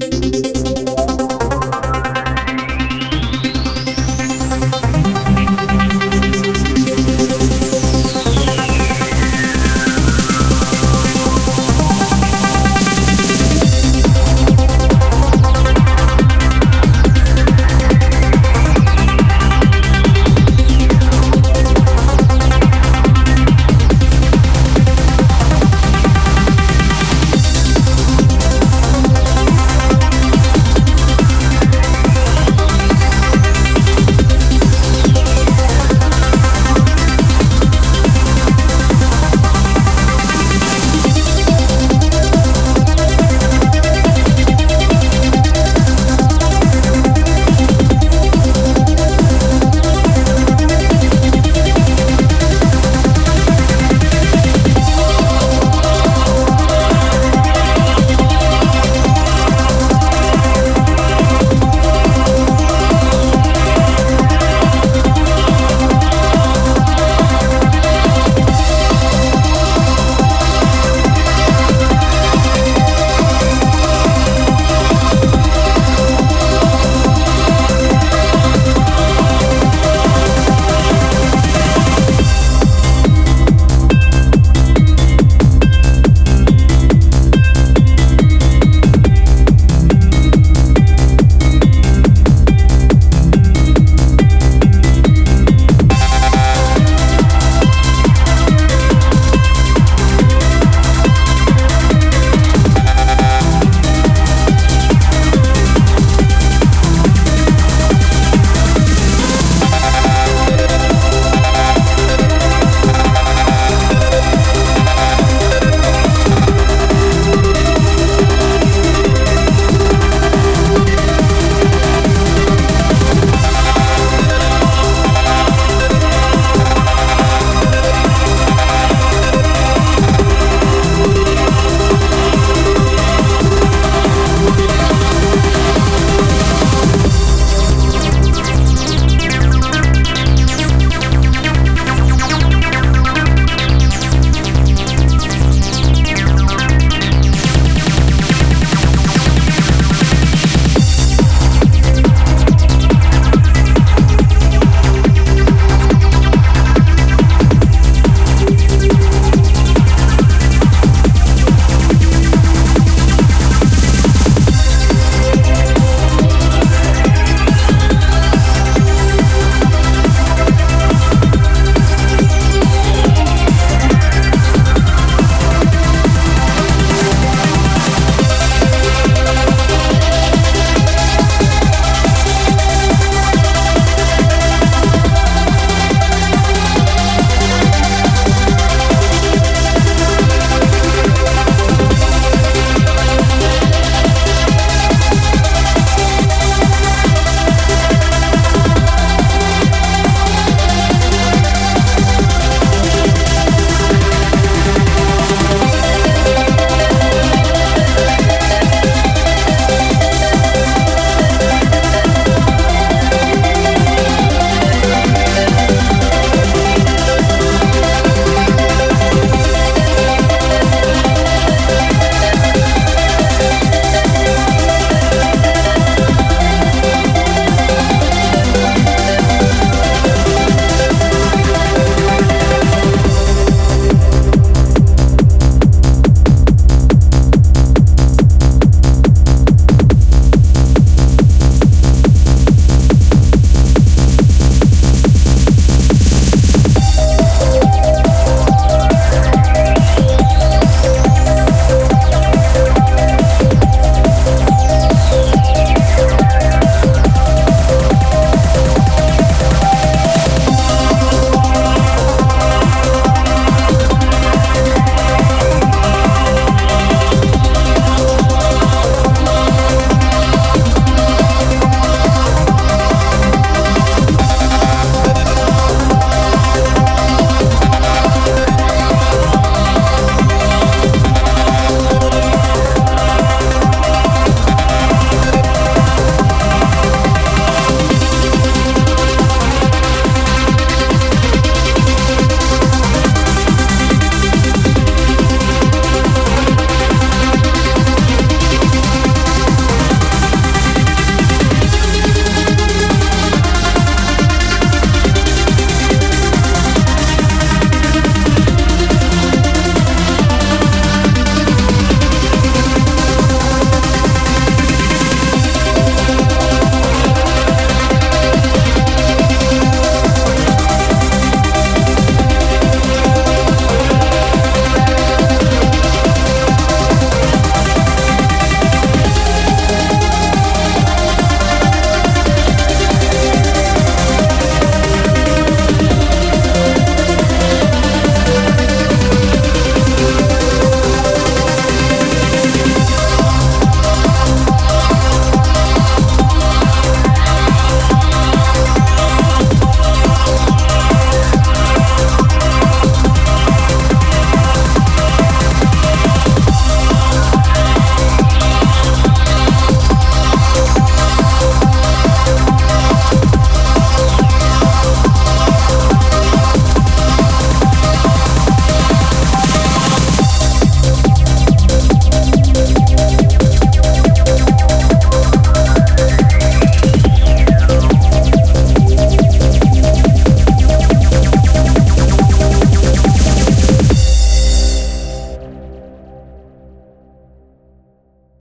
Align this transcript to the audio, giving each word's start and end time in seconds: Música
Música 0.00 0.47